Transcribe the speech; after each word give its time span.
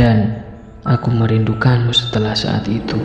Dan 0.00 0.32
aku 0.80 1.12
merindukanmu 1.12 1.92
setelah 1.92 2.32
saat 2.32 2.64
itu. 2.72 2.96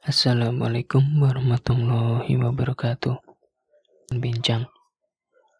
Assalamualaikum 0.00 1.20
warahmatullahi 1.20 2.32
wabarakatuh. 2.40 3.20
Bincang 4.16 4.64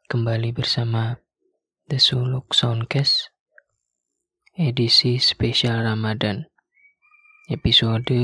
kembali 0.08 0.56
bersama 0.56 1.20
The 1.92 2.00
Suluk 2.00 2.56
Soundcast 2.56 3.36
edisi 4.56 5.20
spesial 5.20 5.84
Ramadan 5.84 6.48
episode 7.52 8.16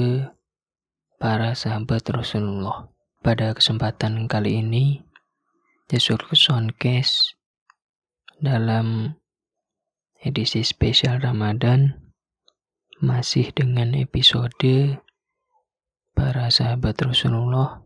para 1.20 1.52
sahabat 1.52 2.08
Rasulullah. 2.08 2.88
Pada 3.20 3.52
kesempatan 3.52 4.24
kali 4.24 4.64
ini 4.64 5.04
The 5.92 6.00
Suluk 6.00 6.32
Soundcast 6.32 7.36
dalam 8.40 9.20
edisi 10.24 10.64
spesial 10.64 11.20
Ramadan 11.20 12.08
masih 13.04 13.52
dengan 13.52 13.92
episode 13.92 15.04
para 16.16 16.48
sahabat 16.48 16.96
Rasulullah, 17.04 17.84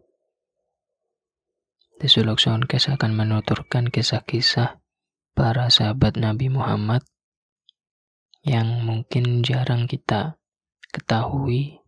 The 1.99 2.07
Suluk 2.07 2.39
Soundcast 2.39 2.95
akan 2.95 3.13
menuturkan 3.13 3.91
kisah-kisah 3.91 4.79
para 5.35 5.67
sahabat 5.69 6.15
Nabi 6.15 6.47
Muhammad 6.49 7.05
yang 8.47 8.87
mungkin 8.89 9.45
jarang 9.45 9.85
kita 9.85 10.41
ketahui 10.95 11.83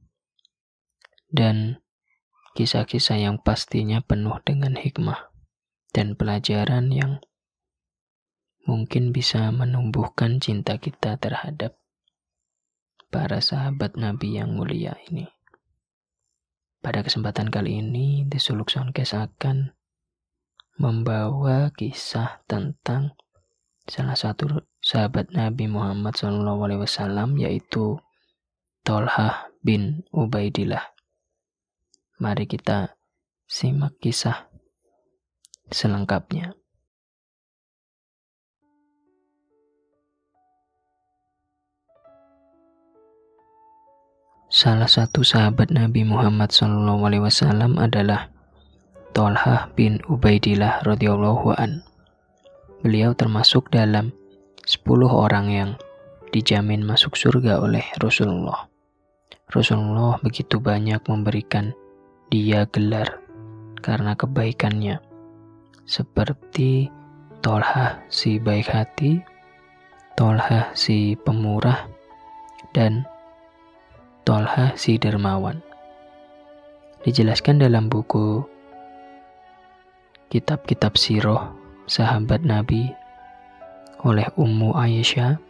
dan 1.33 1.81
kisah-kisah 2.59 3.25
yang 3.25 3.41
pastinya 3.41 4.05
penuh 4.05 4.37
dengan 4.45 4.77
hikmah 4.77 5.33
dan 5.97 6.13
pelajaran 6.19 6.93
yang 6.93 7.25
mungkin 8.69 9.17
bisa 9.17 9.49
menumbuhkan 9.49 10.45
cinta 10.45 10.77
kita 10.77 11.17
terhadap 11.17 11.81
para 13.09 13.41
sahabat 13.41 13.97
Nabi 13.97 14.37
yang 14.37 14.53
mulia 14.53 15.01
ini. 15.09 15.32
Pada 16.83 17.07
kesempatan 17.07 17.47
kali 17.47 17.79
ini, 17.79 18.27
The 18.27 18.43
Suluk 18.43 18.67
Soundcast 18.67 19.15
akan 19.15 19.71
membawa 20.83 21.71
kisah 21.71 22.43
tentang 22.51 23.15
salah 23.87 24.19
satu 24.19 24.67
sahabat 24.83 25.31
Nabi 25.31 25.71
Muhammad 25.71 26.19
SAW 26.19 27.39
yaitu 27.39 28.03
Tolhah 28.83 29.55
bin 29.63 30.03
Ubaidillah. 30.11 30.83
Mari 32.19 32.51
kita 32.51 32.99
simak 33.47 33.95
kisah 34.03 34.51
selengkapnya. 35.71 36.59
Salah 44.63 44.87
satu 44.87 45.27
sahabat 45.27 45.75
Nabi 45.75 46.07
Muhammad 46.07 46.55
SAW 46.55 47.83
adalah 47.83 48.31
Tolhah 49.11 49.75
bin 49.75 49.99
Ubaidillah 50.07 50.87
radhiyallahu 50.87 51.51
an. 51.59 51.83
Beliau 52.87 53.11
termasuk 53.11 53.75
dalam 53.75 54.15
10 54.63 54.87
orang 55.11 55.51
yang 55.51 55.71
dijamin 56.31 56.87
masuk 56.87 57.19
surga 57.19 57.59
oleh 57.59 57.83
Rasulullah. 57.99 58.71
Rasulullah 59.51 60.23
begitu 60.23 60.63
banyak 60.63 61.03
memberikan 61.11 61.75
dia 62.31 62.63
gelar 62.71 63.19
karena 63.83 64.15
kebaikannya. 64.15 65.03
Seperti 65.91 66.87
Tolhah 67.43 67.99
si 68.07 68.39
baik 68.39 68.71
hati, 68.71 69.27
Tolhah 70.15 70.71
si 70.79 71.19
pemurah, 71.19 71.91
dan 72.71 73.11
Tolha 74.23 74.71
si 74.79 75.03
dermawan. 75.03 75.59
Dijelaskan 77.03 77.59
dalam 77.59 77.91
buku 77.91 78.47
kitab-kitab 80.31 80.95
siroh 80.95 81.51
sahabat 81.91 82.47
Nabi 82.47 82.87
oleh 84.07 84.23
Ummu 84.39 84.79
Aisyah, 84.79 85.43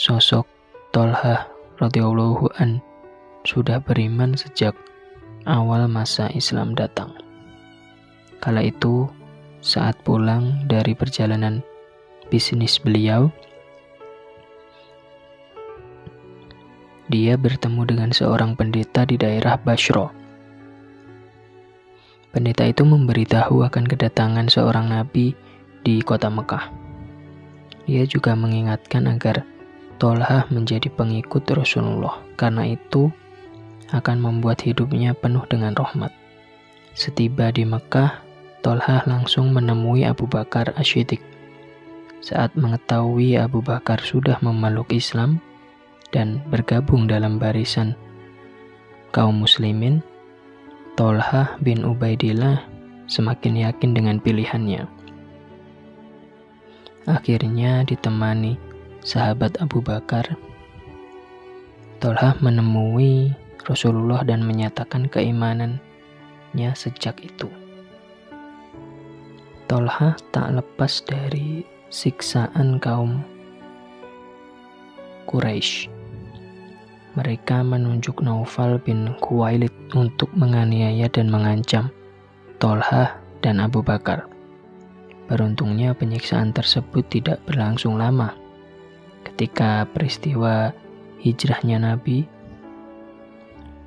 sosok 0.00 0.48
Tolha 0.96 1.44
radhiyallahu 1.76 2.56
an 2.56 2.80
sudah 3.44 3.84
beriman 3.84 4.32
sejak 4.32 4.72
awal 5.44 5.84
masa 5.84 6.32
Islam 6.32 6.72
datang. 6.72 7.12
Kala 8.40 8.64
itu, 8.64 9.04
saat 9.60 10.00
pulang 10.08 10.64
dari 10.72 10.96
perjalanan 10.96 11.60
bisnis 12.32 12.80
beliau, 12.80 13.28
dia 17.14 17.38
bertemu 17.38 17.86
dengan 17.86 18.10
seorang 18.10 18.58
pendeta 18.58 19.06
di 19.06 19.14
daerah 19.14 19.54
Bashro. 19.54 20.10
Pendeta 22.34 22.66
itu 22.66 22.82
memberitahu 22.82 23.62
akan 23.62 23.86
kedatangan 23.86 24.50
seorang 24.50 24.90
nabi 24.90 25.30
di 25.86 26.02
kota 26.02 26.26
Mekah. 26.26 26.74
Dia 27.86 28.02
juga 28.10 28.34
mengingatkan 28.34 29.06
agar 29.06 29.46
Tolhah 30.02 30.50
menjadi 30.50 30.90
pengikut 30.90 31.46
Rasulullah, 31.54 32.18
karena 32.34 32.66
itu 32.66 33.14
akan 33.94 34.18
membuat 34.18 34.66
hidupnya 34.66 35.14
penuh 35.14 35.46
dengan 35.46 35.70
rahmat. 35.78 36.10
Setiba 36.98 37.54
di 37.54 37.62
Mekah, 37.62 38.26
Tolhah 38.66 39.06
langsung 39.06 39.54
menemui 39.54 40.02
Abu 40.02 40.26
Bakar 40.26 40.74
Ashidik. 40.74 41.22
Saat 42.18 42.58
mengetahui 42.58 43.38
Abu 43.38 43.62
Bakar 43.62 44.02
sudah 44.02 44.42
memeluk 44.42 44.90
Islam, 44.90 45.38
dan 46.14 46.38
bergabung 46.46 47.10
dalam 47.10 47.42
barisan 47.42 47.98
kaum 49.10 49.42
muslimin, 49.42 49.98
Tolhah 50.94 51.58
bin 51.58 51.82
Ubaidillah 51.82 52.62
semakin 53.10 53.66
yakin 53.66 53.98
dengan 53.98 54.22
pilihannya. 54.22 54.86
Akhirnya 57.10 57.82
ditemani 57.82 58.54
sahabat 59.02 59.58
Abu 59.58 59.82
Bakar, 59.82 60.38
Tolhah 61.98 62.38
menemui 62.38 63.34
Rasulullah 63.66 64.22
dan 64.22 64.46
menyatakan 64.46 65.10
keimanannya 65.10 66.70
sejak 66.78 67.18
itu. 67.26 67.50
Tolhah 69.66 70.14
tak 70.30 70.54
lepas 70.54 71.02
dari 71.02 71.66
siksaan 71.90 72.78
kaum 72.78 73.24
Quraisy 75.24 76.03
mereka 77.14 77.62
menunjuk 77.62 78.26
Naufal 78.26 78.82
bin 78.82 79.14
Khuwailid 79.22 79.70
untuk 79.94 80.34
menganiaya 80.34 81.06
dan 81.06 81.30
mengancam 81.30 81.94
Tolhah 82.58 83.14
dan 83.38 83.62
Abu 83.62 83.86
Bakar. 83.86 84.26
Beruntungnya 85.30 85.94
penyiksaan 85.94 86.50
tersebut 86.50 87.06
tidak 87.08 87.38
berlangsung 87.46 87.96
lama. 87.96 88.34
Ketika 89.24 89.86
peristiwa 89.88 90.74
hijrahnya 91.22 91.80
Nabi, 91.80 92.26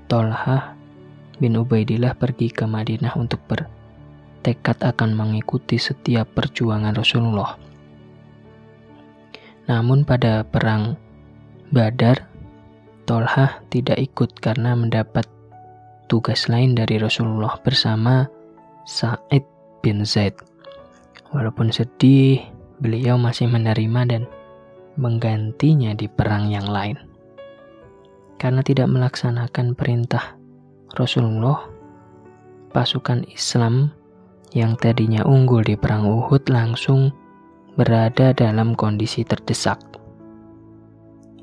Tolhah 0.08 0.74
bin 1.38 1.60
Ubaidillah 1.60 2.16
pergi 2.16 2.48
ke 2.50 2.64
Madinah 2.64 3.14
untuk 3.20 3.44
bertekad 3.46 4.82
akan 4.82 5.14
mengikuti 5.14 5.76
setiap 5.76 6.32
perjuangan 6.32 6.96
Rasulullah. 6.96 7.60
Namun 9.68 10.08
pada 10.08 10.48
perang 10.48 10.96
Badar, 11.68 12.37
Tolhah 13.08 13.64
tidak 13.72 13.96
ikut 14.04 14.36
karena 14.44 14.76
mendapat 14.76 15.24
tugas 16.12 16.52
lain 16.52 16.76
dari 16.76 17.00
Rasulullah 17.00 17.56
bersama 17.64 18.28
Sa'id 18.84 19.48
bin 19.80 20.04
Zaid. 20.04 20.36
Walaupun 21.32 21.72
sedih, 21.72 22.44
beliau 22.84 23.16
masih 23.16 23.48
menerima 23.48 24.02
dan 24.12 24.24
menggantinya 25.00 25.96
di 25.96 26.12
perang 26.12 26.52
yang 26.52 26.68
lain. 26.68 27.00
Karena 28.36 28.60
tidak 28.60 28.92
melaksanakan 28.92 29.72
perintah 29.80 30.36
Rasulullah, 31.00 31.64
pasukan 32.76 33.24
Islam 33.32 33.96
yang 34.52 34.76
tadinya 34.76 35.24
unggul 35.24 35.64
di 35.64 35.80
perang 35.80 36.04
Uhud 36.04 36.52
langsung 36.52 37.16
berada 37.80 38.36
dalam 38.36 38.76
kondisi 38.76 39.24
terdesak. 39.24 39.87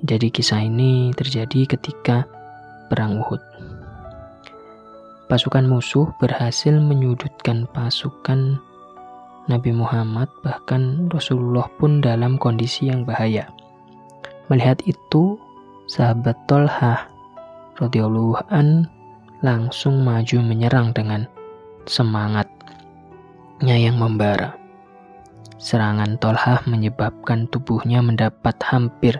Jadi 0.04 0.28
kisah 0.28 0.60
ini 0.60 1.16
terjadi 1.16 1.64
ketika 1.64 2.28
perang 2.92 3.24
Uhud. 3.24 3.40
Pasukan 5.32 5.64
musuh 5.64 6.12
berhasil 6.20 6.76
menyudutkan 6.76 7.64
pasukan 7.72 8.60
Nabi 9.48 9.72
Muhammad 9.72 10.28
bahkan 10.44 11.08
Rasulullah 11.08 11.64
pun 11.80 12.04
dalam 12.04 12.36
kondisi 12.36 12.92
yang 12.92 13.08
bahaya. 13.08 13.48
Melihat 14.52 14.84
itu, 14.84 15.40
sahabat 15.88 16.36
Tolhah 16.44 17.08
radhiyallahu 17.80 18.44
an 18.52 18.84
langsung 19.40 20.04
maju 20.04 20.36
menyerang 20.44 20.92
dengan 20.92 21.24
semangatnya 21.88 22.52
yang 23.72 23.96
membara. 23.96 24.52
Serangan 25.56 26.20
Tolhah 26.20 26.60
menyebabkan 26.68 27.48
tubuhnya 27.48 28.04
mendapat 28.04 28.60
hampir 28.68 29.16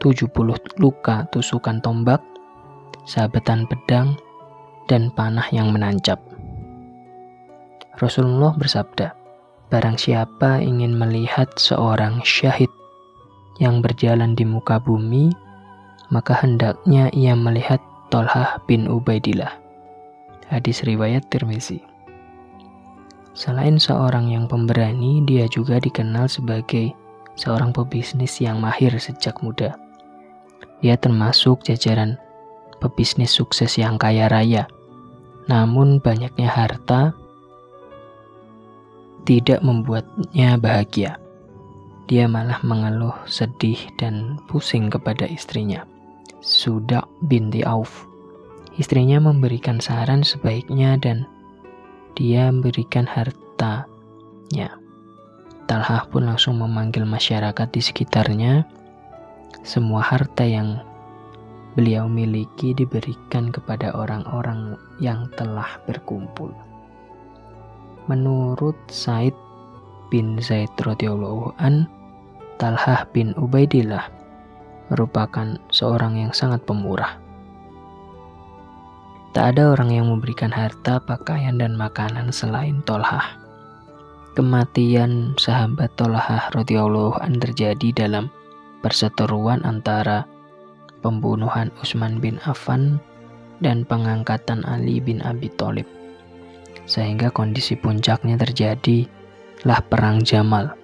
70 0.00 0.32
luka 0.80 1.28
tusukan 1.28 1.76
tombak, 1.84 2.24
sabetan 3.04 3.68
pedang, 3.68 4.16
dan 4.88 5.12
panah 5.12 5.44
yang 5.52 5.76
menancap. 5.76 6.16
Rasulullah 8.00 8.56
bersabda, 8.56 9.12
Barang 9.70 9.94
siapa 9.94 10.58
ingin 10.58 10.98
melihat 10.98 11.52
seorang 11.54 12.24
syahid 12.26 12.72
yang 13.62 13.78
berjalan 13.84 14.34
di 14.34 14.42
muka 14.42 14.82
bumi, 14.82 15.30
maka 16.10 16.34
hendaknya 16.42 17.06
ia 17.14 17.38
melihat 17.38 17.78
Tolhah 18.10 18.58
bin 18.66 18.90
Ubaidillah. 18.90 19.54
Hadis 20.50 20.82
riwayat 20.82 21.30
Tirmizi. 21.30 21.78
Selain 23.30 23.78
seorang 23.78 24.32
yang 24.32 24.50
pemberani, 24.50 25.22
dia 25.22 25.46
juga 25.46 25.78
dikenal 25.78 26.26
sebagai 26.26 26.90
seorang 27.38 27.70
pebisnis 27.70 28.42
yang 28.42 28.58
mahir 28.58 28.90
sejak 28.98 29.38
muda. 29.38 29.78
Dia 30.80 30.96
termasuk 30.96 31.64
jajaran 31.64 32.16
pebisnis 32.80 33.30
sukses 33.30 33.76
yang 33.76 34.00
kaya 34.00 34.26
raya. 34.32 34.64
Namun 35.46 36.00
banyaknya 36.00 36.48
harta 36.48 37.12
tidak 39.28 39.60
membuatnya 39.60 40.56
bahagia. 40.56 41.20
Dia 42.10 42.26
malah 42.26 42.58
mengeluh 42.66 43.14
sedih 43.30 43.78
dan 44.00 44.40
pusing 44.50 44.90
kepada 44.90 45.30
istrinya. 45.30 45.86
Sudak 46.42 47.06
binti 47.28 47.62
Auf. 47.62 48.08
Istrinya 48.74 49.20
memberikan 49.20 49.78
saran 49.78 50.24
sebaiknya 50.24 50.96
dan 50.98 51.28
dia 52.18 52.50
memberikan 52.50 53.06
hartanya. 53.06 54.74
Talhah 55.70 56.02
pun 56.10 56.26
langsung 56.26 56.58
memanggil 56.58 57.06
masyarakat 57.06 57.68
di 57.70 57.78
sekitarnya. 57.78 58.66
Semua 59.62 60.00
harta 60.00 60.42
yang 60.42 60.80
beliau 61.78 62.10
miliki 62.10 62.74
diberikan 62.74 63.54
kepada 63.54 63.94
orang-orang 63.94 64.74
yang 64.98 65.30
telah 65.38 65.78
berkumpul. 65.86 66.50
Menurut 68.10 68.74
Said 68.90 69.36
bin 70.10 70.42
Zaid 70.42 70.70
radhiyallahu 70.82 71.54
an, 71.62 71.86
Talhah 72.58 73.06
bin 73.14 73.30
Ubaidillah 73.38 74.10
merupakan 74.90 75.56
seorang 75.70 76.18
yang 76.18 76.34
sangat 76.34 76.66
pemurah. 76.66 77.16
Tak 79.30 79.54
ada 79.54 79.78
orang 79.78 79.94
yang 79.94 80.10
memberikan 80.10 80.50
harta, 80.50 80.98
pakaian, 80.98 81.54
dan 81.54 81.78
makanan 81.78 82.34
selain 82.34 82.82
Tolhah. 82.82 83.38
Kematian 84.34 85.38
sahabat 85.38 85.94
Tolhah 85.94 86.50
radhiyallahu 86.50 87.22
an 87.22 87.38
terjadi 87.38 87.94
dalam 87.94 88.26
perseteruan 88.80 89.62
antara 89.62 90.26
pembunuhan 91.04 91.72
Utsman 91.80 92.20
bin 92.20 92.40
Affan 92.44 93.00
dan 93.60 93.84
pengangkatan 93.84 94.64
Ali 94.64 95.00
bin 95.00 95.20
Abi 95.24 95.52
Thalib. 95.54 95.86
Sehingga 96.84 97.30
kondisi 97.30 97.78
puncaknya 97.78 98.34
terjadi 98.40 99.06
lah 99.62 99.84
perang 99.84 100.24
Jamal 100.24 100.80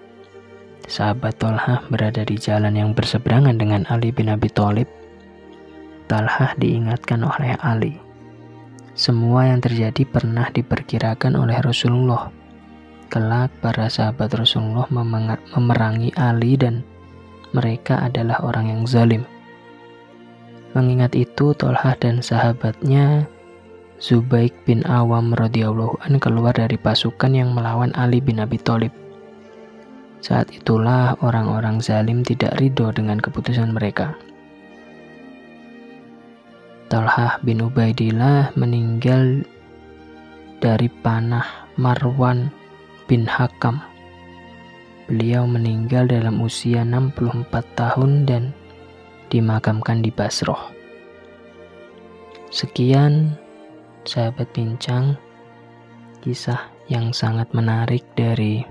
Sahabat 0.86 1.42
Tolhah 1.42 1.82
berada 1.90 2.22
di 2.22 2.38
jalan 2.38 2.78
yang 2.78 2.94
berseberangan 2.94 3.58
dengan 3.58 3.82
Ali 3.90 4.14
bin 4.14 4.30
Abi 4.30 4.46
Thalib. 4.46 4.86
Talhah 6.06 6.54
diingatkan 6.62 7.26
oleh 7.26 7.58
Ali. 7.58 7.98
Semua 8.94 9.50
yang 9.50 9.58
terjadi 9.58 10.06
pernah 10.06 10.46
diperkirakan 10.46 11.34
oleh 11.34 11.58
Rasulullah. 11.58 12.30
Kelak 13.10 13.50
para 13.58 13.90
sahabat 13.90 14.30
Rasulullah 14.38 14.86
memerangi 15.58 16.14
Ali 16.14 16.54
dan 16.54 16.86
mereka 17.54 18.02
adalah 18.02 18.42
orang 18.42 18.72
yang 18.72 18.82
zalim. 18.88 19.22
Mengingat 20.74 21.14
itu, 21.14 21.54
Tolhah 21.54 21.94
dan 22.00 22.20
sahabatnya 22.20 23.30
Zubaik 23.96 24.52
bin 24.68 24.84
Awam 24.84 25.32
radhiyallahu 25.32 26.04
an 26.04 26.20
keluar 26.20 26.52
dari 26.52 26.76
pasukan 26.76 27.32
yang 27.32 27.56
melawan 27.56 27.88
Ali 27.96 28.20
bin 28.20 28.36
Abi 28.36 28.60
Thalib. 28.60 28.92
Saat 30.20 30.52
itulah 30.52 31.16
orang-orang 31.24 31.80
zalim 31.80 32.20
tidak 32.20 32.60
ridho 32.60 32.92
dengan 32.92 33.16
keputusan 33.16 33.72
mereka. 33.72 34.12
Talhah 36.92 37.40
bin 37.40 37.64
Ubaidillah 37.64 38.52
meninggal 38.52 39.48
dari 40.60 40.92
panah 41.00 41.66
Marwan 41.80 42.52
bin 43.08 43.24
Hakam. 43.24 43.80
Beliau 45.06 45.46
meninggal 45.46 46.10
dalam 46.10 46.42
usia 46.42 46.82
64 46.82 47.46
tahun 47.78 48.26
dan 48.26 48.50
dimakamkan 49.30 50.02
di 50.02 50.10
Basroh. 50.10 50.58
Sekian 52.50 53.38
sahabat 54.02 54.50
bincang 54.50 55.14
kisah 56.26 56.58
yang 56.90 57.14
sangat 57.14 57.46
menarik 57.54 58.02
dari 58.18 58.66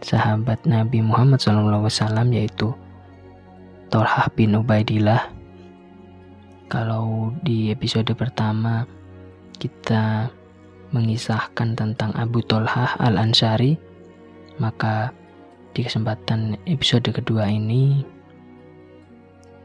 sahabat 0.00 0.64
Nabi 0.64 1.04
Muhammad 1.04 1.36
SAW 1.40 2.32
yaitu 2.32 2.72
Tolhah 3.92 4.32
bin 4.32 4.56
Ubaidillah. 4.56 5.28
Kalau 6.72 7.32
di 7.44 7.68
episode 7.68 8.12
pertama 8.16 8.88
kita 9.60 10.32
mengisahkan 10.96 11.76
tentang 11.76 12.16
Abu 12.16 12.40
Tolhah 12.40 12.96
al-Ansari, 13.00 13.76
maka 14.56 15.12
di 15.76 15.80
kesempatan 15.84 16.56
episode 16.64 17.08
kedua 17.12 17.48
ini 17.48 18.04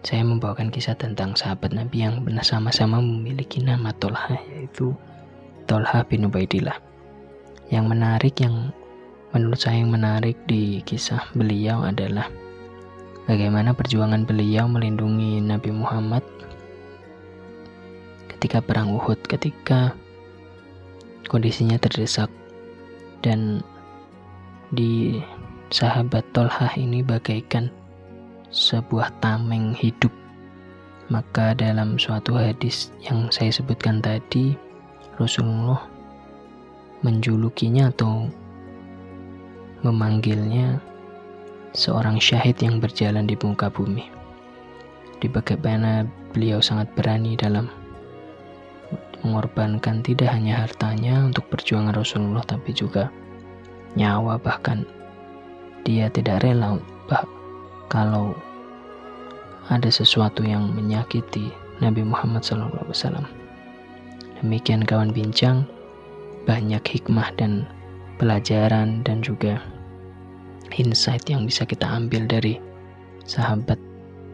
saya 0.03 0.27
membawakan 0.27 0.67
kisah 0.67 0.99
tentang 0.99 1.31
sahabat 1.31 1.71
Nabi 1.71 2.03
yang 2.03 2.27
benar 2.27 2.43
sama-sama 2.43 2.99
memiliki 2.99 3.63
nama 3.63 3.95
Tolhah 3.95 4.35
yaitu 4.51 4.91
Tolhah 5.63 6.03
bin 6.03 6.27
Ubaidillah. 6.27 6.75
Yang 7.71 7.85
menarik 7.87 8.35
yang 8.43 8.75
menurut 9.31 9.63
saya 9.63 9.79
yang 9.79 9.95
menarik 9.95 10.35
di 10.43 10.83
kisah 10.83 11.23
beliau 11.31 11.87
adalah 11.87 12.27
bagaimana 13.31 13.71
perjuangan 13.71 14.27
beliau 14.27 14.67
melindungi 14.67 15.39
Nabi 15.39 15.71
Muhammad 15.71 16.21
ketika 18.27 18.59
perang 18.59 18.91
Uhud, 18.91 19.23
ketika 19.23 19.95
kondisinya 21.31 21.79
terdesak 21.79 22.27
dan 23.23 23.63
di 24.75 25.23
sahabat 25.73 26.21
Tolhah 26.37 26.69
ini 26.77 27.01
bagaikan 27.01 27.73
sebuah 28.53 29.09
tameng 29.25 29.73
hidup. 29.73 30.13
Maka 31.09 31.57
dalam 31.57 31.97
suatu 31.97 32.37
hadis 32.37 32.93
yang 33.01 33.33
saya 33.33 33.49
sebutkan 33.49 33.97
tadi, 33.97 34.53
Rasulullah 35.17 35.81
menjulukinya 37.01 37.89
atau 37.89 38.29
memanggilnya 39.81 40.77
seorang 41.73 42.21
syahid 42.21 42.61
yang 42.61 42.77
berjalan 42.77 43.25
di 43.25 43.33
muka 43.41 43.73
bumi. 43.73 44.05
Di 45.17 45.25
bagaimana 45.25 46.05
beliau 46.37 46.61
sangat 46.61 46.85
berani 46.93 47.33
dalam 47.33 47.65
mengorbankan 49.25 50.05
tidak 50.05 50.29
hanya 50.37 50.69
hartanya 50.69 51.25
untuk 51.25 51.49
perjuangan 51.49 51.97
Rasulullah 51.97 52.45
tapi 52.45 52.77
juga 52.77 53.09
nyawa 53.97 54.37
bahkan 54.37 54.85
dia 55.83 56.07
tidak 56.11 56.43
rela 56.43 56.79
bah, 57.07 57.23
kalau 57.91 58.35
ada 59.71 59.87
sesuatu 59.87 60.43
yang 60.43 60.71
menyakiti 60.75 61.51
Nabi 61.79 62.03
Muhammad 62.03 62.43
SAW. 62.43 63.23
Demikian 64.43 64.83
kawan 64.83 65.15
bincang, 65.15 65.63
banyak 66.43 66.83
hikmah 66.83 67.31
dan 67.39 67.63
pelajaran 68.19 69.03
dan 69.07 69.23
juga 69.23 69.63
insight 70.75 71.23
yang 71.31 71.47
bisa 71.47 71.63
kita 71.63 71.87
ambil 71.87 72.27
dari 72.27 72.59
sahabat 73.23 73.79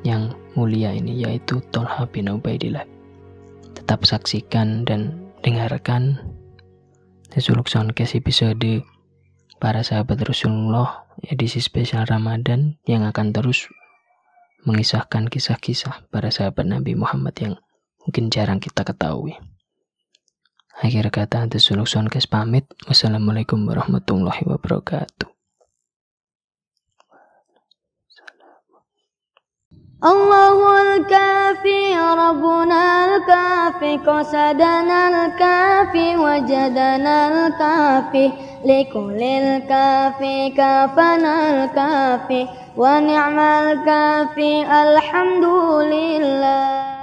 yang 0.01 0.33
mulia 0.57 0.95
ini 0.95 1.25
yaitu 1.25 1.61
Tolha 1.69 2.09
bin 2.09 2.31
Ubaidillah. 2.31 2.85
Tetap 3.77 4.05
saksikan 4.07 4.87
dan 4.87 5.13
dengarkan 5.45 6.17
Suluk 7.37 7.69
Soundcast 7.69 8.17
episode 8.17 8.81
para 9.62 9.80
sahabat 9.80 10.20
Rasulullah 10.26 11.08
edisi 11.24 11.62
spesial 11.62 12.04
Ramadan 12.04 12.76
yang 12.84 13.06
akan 13.08 13.32
terus 13.32 13.70
mengisahkan 14.64 15.28
kisah-kisah 15.28 16.08
para 16.08 16.32
sahabat 16.32 16.64
Nabi 16.64 16.96
Muhammad 16.96 17.36
yang 17.40 17.54
mungkin 18.04 18.32
jarang 18.32 18.60
kita 18.60 18.84
ketahui. 18.84 19.36
Akhir 20.74 21.06
kata, 21.14 21.46
The 21.46 21.62
Suluk 21.62 21.86
Sonkes 21.86 22.26
pamit. 22.26 22.66
Wassalamualaikum 22.90 23.62
warahmatullahi 23.62 24.42
wabarakatuh. 24.42 25.30
الله 30.04 30.58
الكافي 30.84 31.96
ربنا 31.96 32.82
الكافي 33.08 33.92
قصدنا 34.04 35.00
الكافي 35.08 36.16
وجدنا 36.16 37.16
الكافي 37.32 38.26
لكل 38.65 39.23
الكافي 39.23 40.49
كافنا 40.49 41.63
الكافي 41.63 42.47
ونعم 42.77 43.39
الكافي 43.39 44.61
الحمد 44.83 45.45
لله. 45.93 46.78